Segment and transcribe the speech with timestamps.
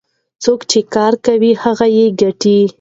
[0.43, 1.85] څوک چې کار کوي هغه
[2.21, 2.57] ګټي.